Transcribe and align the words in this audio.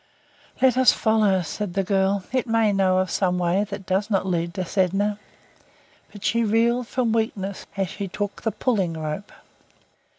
"Let 0.63 0.77
us 0.77 0.91
follow," 0.91 1.43
said 1.43 1.75
the 1.75 1.83
girl. 1.83 2.23
"It 2.31 2.47
may 2.47 2.73
know 2.73 3.05
some 3.05 3.37
way 3.37 3.65
that 3.65 3.85
does 3.85 4.09
not 4.09 4.25
lead 4.25 4.55
to 4.55 4.65
Sedna"; 4.65 5.19
but 6.11 6.23
she 6.23 6.43
reeled 6.43 6.87
from 6.87 7.13
weakness 7.13 7.67
as 7.77 7.87
she 7.89 8.07
took 8.07 8.41
the 8.41 8.51
pulling 8.51 8.93
rope. 8.93 9.31